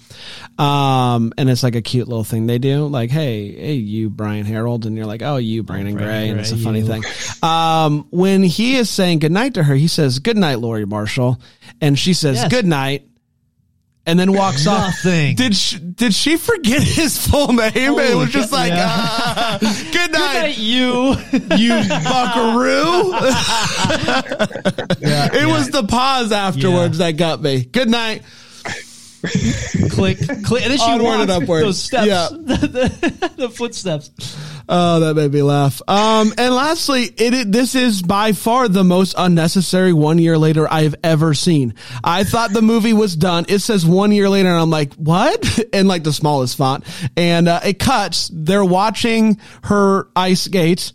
[0.59, 4.45] um, and it's like a cute little thing they do, like "Hey, hey, you Brian
[4.45, 6.85] Harold," and you're like, "Oh, you Brandon, Brandon Gray," and it's a funny you.
[6.85, 7.03] thing.
[7.41, 11.41] Um, when he is saying goodnight to her, he says, "Good night, Lori Marshall,"
[11.81, 12.51] and she says, yes.
[12.51, 12.90] "Good night."
[14.05, 14.93] And then walks off.
[15.03, 17.71] Did she, did she forget his full name?
[17.73, 18.85] Holy it was just like, yeah.
[18.87, 19.91] ah, good, night.
[19.91, 21.15] good night, you,
[21.57, 23.11] you buckaroo.
[24.99, 25.45] yeah, it yeah.
[25.45, 27.63] was the pause afterwards that got me.
[27.63, 28.23] Good night.
[29.91, 31.63] click, click, and then she Onward and upward.
[31.63, 32.27] those steps, yeah.
[32.31, 34.09] the, the, the footsteps.
[34.69, 35.81] Oh, that made me laugh.
[35.87, 40.71] Um, and lastly, it, it, this is by far the most unnecessary one year later
[40.71, 41.73] I've ever seen.
[42.03, 43.45] I thought the movie was done.
[43.49, 45.59] It says one year later, and I'm like, what?
[45.73, 46.85] In like the smallest font,
[47.17, 48.29] and uh, it cuts.
[48.33, 50.93] They're watching her ice skates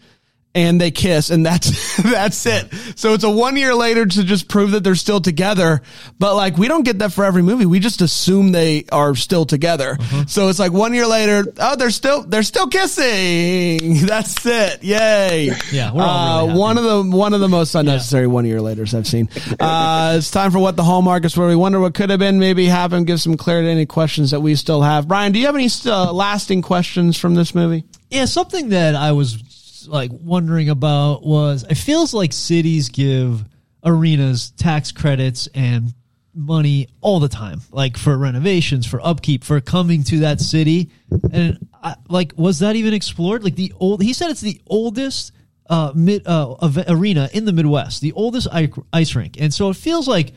[0.57, 2.73] and they kiss and that's that's it.
[2.97, 5.83] So it's a one year later to just prove that they're still together.
[6.19, 7.67] But like we don't get that for every movie.
[7.67, 9.99] We just assume they are still together.
[10.01, 10.25] Uh-huh.
[10.27, 14.07] So it's like one year later, oh they're still they're still kissing.
[14.07, 14.83] That's it.
[14.83, 15.51] Yay.
[15.71, 18.33] Yeah, we're all really uh, one of the one of the most unnecessary yeah.
[18.33, 19.29] one year laters I've seen.
[19.61, 22.39] Uh, it's time for what the hallmark is where we wonder what could have been,
[22.39, 25.07] maybe happen, give some clarity to any questions that we still have.
[25.07, 27.85] Brian, do you have any uh, lasting questions from this movie?
[28.11, 29.43] Yeah, something that I was
[29.87, 33.45] like wondering about was it feels like cities give
[33.85, 35.95] arenas tax credits and
[36.37, 40.91] money all the time, like for renovations, for upkeep, for coming to that city.
[41.33, 43.43] And I, like, was that even explored?
[43.43, 45.33] Like the old, he said it's the oldest
[45.69, 46.57] uh, mid uh,
[46.89, 48.49] arena in the Midwest, the oldest
[48.93, 50.33] ice rink, and so it feels like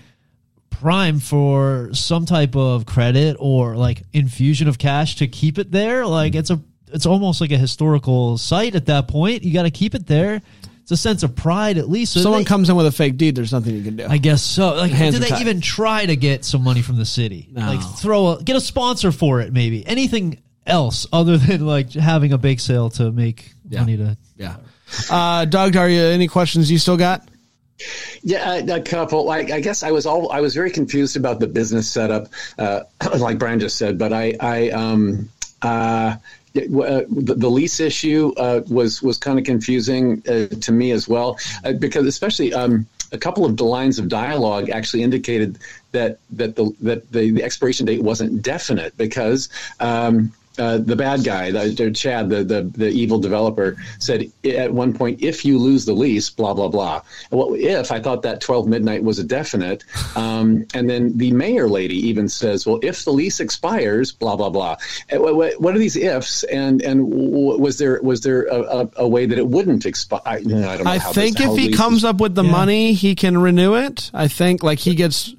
[0.70, 6.06] prime for some type of credit or like infusion of cash to keep it there.
[6.06, 6.62] Like it's a
[6.93, 9.43] it's almost like a historical site at that point.
[9.43, 10.41] You got to keep it there.
[10.82, 12.13] It's a sense of pride, at least.
[12.13, 13.36] So Someone they, comes in with a fake deed.
[13.36, 14.08] There's nothing you can do.
[14.10, 14.73] I guess so.
[14.73, 15.41] Like, Hands do they tied.
[15.41, 17.47] even try to get some money from the city?
[17.52, 17.62] No.
[17.62, 22.34] Like, throw a, get a sponsor for it, maybe anything else other than like having
[22.34, 23.80] a bake sale to make yeah.
[23.82, 24.17] money to.
[24.36, 24.56] Yeah.
[25.10, 27.28] Uh, Doug, are you any questions you still got?
[28.21, 29.25] Yeah, a couple.
[29.25, 32.82] Like I guess I was all I was very confused about the business setup, uh,
[33.17, 33.97] like Brian just said.
[33.97, 35.30] But I, I, um,
[35.62, 36.15] uh,
[36.56, 41.08] uh, the, the, lease issue uh, was was kind of confusing uh, to me as
[41.08, 45.60] well uh, because especially um, a couple of the lines of dialogue actually indicated
[45.92, 51.24] that that the that the, the expiration date wasn't definite because um, uh, the bad
[51.24, 55.86] guy, the, Chad, the, the, the evil developer, said at one point, "If you lose
[55.86, 59.84] the lease, blah blah blah." Well, if I thought that twelve midnight was a definite,
[60.15, 64.50] um, and then the mayor lady even says, "Well, if the lease expires, blah blah
[64.50, 64.78] blah."
[65.12, 66.43] Uh, what, what are these ifs?
[66.43, 70.22] And and was there was there a, a, way that it wouldn't expire?
[70.26, 72.52] I, I, I think this, if he comes up with the yeah.
[72.52, 74.12] money, he can renew it.
[74.13, 75.36] I think like he gets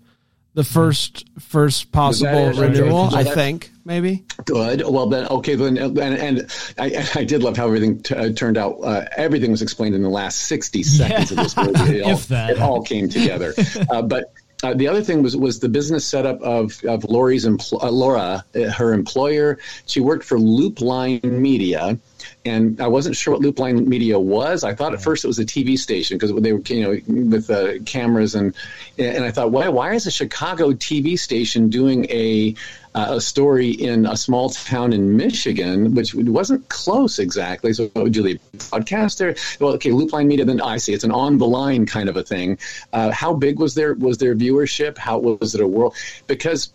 [0.54, 3.14] the first first possible renewal.
[3.14, 4.24] I think maybe.
[4.44, 4.82] Good.
[4.86, 5.54] Well, then okay.
[5.54, 8.78] Then and, and I, I did love how everything t- uh, turned out.
[8.82, 11.38] Uh, everything was explained in the last sixty seconds yeah.
[11.38, 11.98] of this movie.
[11.98, 13.54] It, all, it all came together.
[13.90, 14.32] Uh, but
[14.62, 18.44] uh, the other thing was was the business setup of of Laurie's empl- uh, Laura,
[18.54, 19.58] uh, her employer.
[19.86, 21.98] She worked for Loopline Media,
[22.44, 24.64] and I wasn't sure what Loopline Media was.
[24.64, 27.50] I thought at first it was a TV station because they were, you know, with
[27.50, 28.55] uh, cameras and
[28.98, 32.55] and I thought, why why is a Chicago TV station doing a
[32.94, 37.72] uh, a story in a small town in Michigan, which wasn't close exactly.
[37.72, 39.38] So, what would you leave podcaster?
[39.61, 40.44] Well, okay, Loopline Media.
[40.44, 42.59] Then I see it's an on the line kind of a thing.
[42.92, 44.98] Uh, how big was their was their viewership?
[44.98, 45.94] How was it a world?
[46.26, 46.72] Because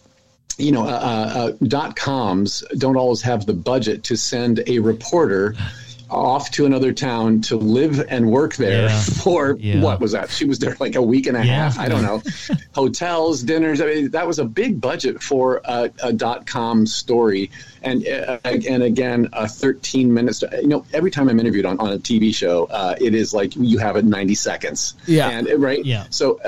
[0.58, 4.80] you know, uh, uh, uh, dot coms don't always have the budget to send a
[4.80, 5.56] reporter
[6.10, 9.02] off to another town to live and work there yeah.
[9.24, 9.82] for yeah.
[9.82, 10.30] what was that?
[10.30, 11.70] She was there like a week and a yeah.
[11.70, 11.80] half.
[11.80, 12.22] I don't know.
[12.76, 13.82] Hotels, dinners.
[13.82, 17.52] I mean, that was a big budget for a, a dot com story.
[17.82, 20.40] And uh, and again, uh, 13 minutes.
[20.40, 23.34] To, you know, every time I'm interviewed on, on a TV show, uh, it is
[23.34, 24.94] like you have it 90 seconds.
[25.08, 25.30] Yeah.
[25.30, 25.84] And right.
[25.84, 26.06] Yeah.
[26.10, 26.40] So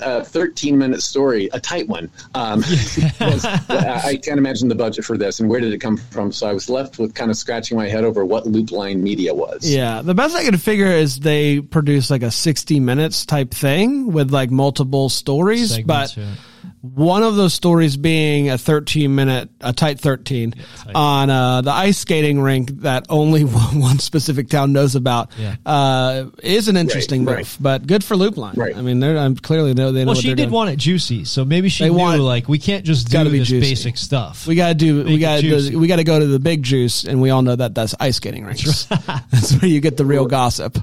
[0.00, 2.10] uh, uh, a 13 minute story, a tight one.
[2.34, 2.60] Um,
[3.20, 6.32] was, I can't imagine the budget for this and where did it come from.
[6.32, 9.68] So I was left with kind of scratching my head over what Loopline Media was.
[9.68, 14.12] Yeah, the best I could figure is they produce like a 60 minutes type thing
[14.12, 16.20] with like multiple stories, Segments, but.
[16.20, 16.34] Yeah
[16.80, 20.94] one of those stories being a 13 minute, a tight 13 yeah, tight.
[20.94, 25.56] on uh, the ice skating rink that only one specific town knows about yeah.
[25.66, 27.38] uh, is an interesting right, move.
[27.38, 27.56] Right.
[27.60, 28.56] But good for Loopline.
[28.56, 28.76] Right.
[28.76, 30.12] I mean, they're I'm clearly know they know.
[30.12, 30.50] Well, she did doing.
[30.50, 33.48] want it juicy, so maybe she they knew want, like we can't just do this
[33.48, 33.70] juicy.
[33.70, 34.46] basic stuff.
[34.46, 35.04] We got to do.
[35.04, 35.78] Make we gotta.
[35.78, 38.16] we got to go to the big juice, and we all know that that's ice
[38.16, 38.84] skating rinks.
[38.84, 40.78] that's where you get the real gossip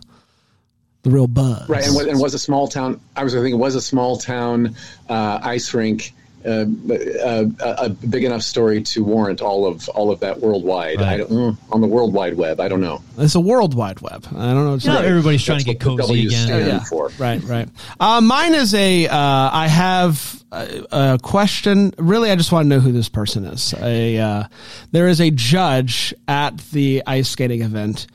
[1.05, 1.69] the real buzz.
[1.69, 2.99] Right, and, and was a small town.
[3.15, 4.75] I was thinking, it was a small town
[5.07, 6.13] uh, ice rink.
[6.43, 10.99] Uh, uh, a big enough story to warrant all of all of that worldwide.
[10.99, 11.07] Right.
[11.07, 13.01] I don't, mm, on the World Wide Web, I don't know.
[13.17, 14.27] It's a World Wide Web.
[14.29, 14.77] I don't know.
[14.93, 16.67] Not everybody's trying to get cozy again.
[16.67, 16.83] Yeah.
[16.83, 17.09] For.
[17.17, 17.67] Right, right.
[17.99, 19.07] Uh, mine is a.
[19.07, 21.95] Uh, I have a, a, question.
[21.97, 23.73] Really, I just want to know who this person is.
[23.81, 24.43] A uh,
[24.91, 28.05] there is a judge at the ice skating event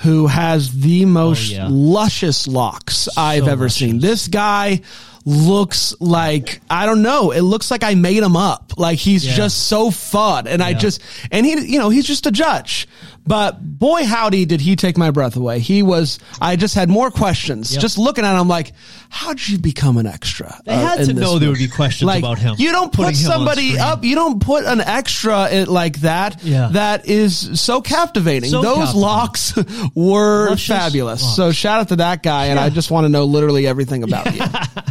[0.00, 1.68] who has the oh, most oh, yeah.
[1.70, 3.78] luscious locks so I've ever luscious.
[3.78, 3.98] seen.
[4.00, 4.82] This guy
[5.24, 7.32] looks like I don't know.
[7.32, 8.74] It looks like I made him up.
[8.76, 9.34] Like he's yeah.
[9.34, 10.66] just so fun, and yeah.
[10.66, 12.88] I just and he, you know, he's just a judge.
[13.26, 15.58] But boy, howdy, did he take my breath away.
[15.58, 17.72] He was, I just had more questions.
[17.72, 17.80] Yep.
[17.82, 18.72] Just looking at him, I'm like,
[19.08, 20.60] how'd you become an extra?
[20.64, 22.54] They uh, had to know there would be questions Like, about him.
[22.58, 26.68] You don't put somebody up, you don't put an extra in, like that, Yeah.
[26.72, 28.50] that is so captivating.
[28.50, 29.00] So Those captivating.
[29.00, 29.54] locks
[29.94, 31.22] were Luscious fabulous.
[31.22, 31.36] locks.
[31.36, 32.46] So shout out to that guy.
[32.46, 34.42] And I just want to know literally everything about you.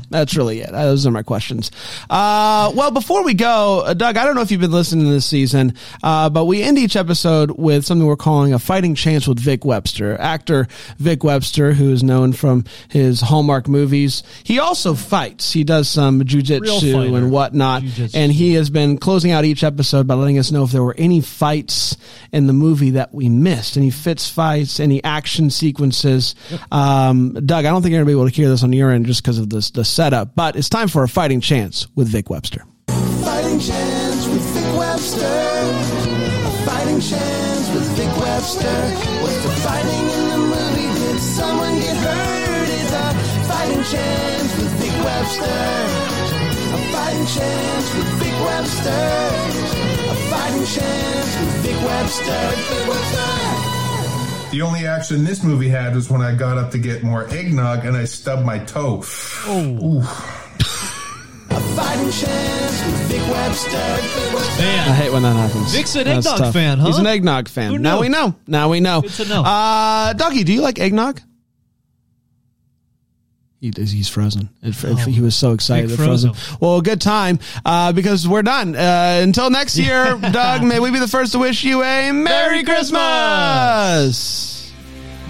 [0.09, 0.71] That's really it.
[0.71, 1.71] Those are my questions.
[2.09, 5.11] Uh, well, before we go, uh, Doug, I don't know if you've been listening to
[5.11, 9.27] this season, uh, but we end each episode with something we're calling a fighting chance
[9.27, 10.19] with Vic Webster.
[10.19, 10.67] Actor
[10.97, 14.23] Vic Webster, who is known from his Hallmark movies.
[14.43, 15.53] He also fights.
[15.53, 17.83] He does some Real jujitsu and whatnot.
[17.83, 18.17] Jiu-jitsu.
[18.17, 20.95] And he has been closing out each episode by letting us know if there were
[20.97, 21.97] any fights
[22.31, 26.33] in the movie that we missed, any fits fights, any action sequences.
[26.71, 28.89] Um, Doug, I don't think you're going to be able to hear this on your
[28.89, 32.07] end just because of this, the setup, but it's time for a fighting chance with
[32.07, 32.65] Vic Webster.
[32.87, 35.25] Fighting chance with Vic Webster.
[35.27, 37.44] A fighting chance
[38.45, 40.99] with Vic Was the fighting in the movie?
[40.99, 42.69] Did someone get hurt?
[42.69, 43.13] Is a
[43.49, 45.61] fighting chance with Vic Webster.
[46.73, 49.05] A fighting chance with Vic Webster.
[50.09, 52.51] A fighting chance with Vic Webster.
[52.69, 54.51] Vic Webster.
[54.51, 57.83] The only action this movie had was when I got up to get more eggnog
[57.85, 59.01] and I stubbed my toe.
[61.55, 63.69] A fighting chance with Vic Webster.
[63.69, 64.63] Vic Webster.
[64.63, 65.71] I hate when that happens.
[65.73, 66.53] Vic's an That's eggnog tough.
[66.53, 66.87] fan, huh?
[66.87, 67.71] He's an eggnog fan.
[67.71, 68.35] Who Now we know.
[68.45, 69.01] Now we know.
[69.01, 69.41] Good to know.
[69.41, 71.21] Uh, Dougie, do you like eggnog?
[73.61, 74.49] He, he's frozen.
[74.61, 74.75] It,
[75.07, 75.89] he was so excited.
[75.89, 76.33] Big it frozen.
[76.33, 76.57] frozen.
[76.59, 78.75] Well, good time uh, because we're done.
[78.75, 82.63] Uh, until next year, Doug, may we be the first to wish you a Merry,
[82.65, 84.54] Christmas.